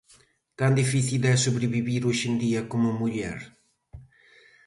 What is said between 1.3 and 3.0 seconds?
é sobrevivir hoxe en día como